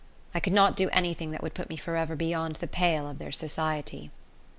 I 0.33 0.39
could 0.39 0.51
not 0.53 0.75
do 0.75 0.89
anything 0.89 1.29
that 1.29 1.43
would 1.43 1.53
put 1.53 1.69
me 1.69 1.77
for 1.77 1.95
ever 1.95 2.15
beyond 2.15 2.55
the 2.55 2.65
pale 2.65 3.07
of 3.07 3.19
their 3.19 3.31
society. 3.31 4.09